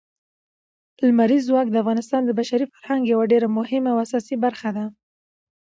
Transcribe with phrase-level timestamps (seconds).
[1.07, 4.85] لمریز ځواک د افغانستان د بشري فرهنګ یوه ډېره مهمه او اساسي برخه ده.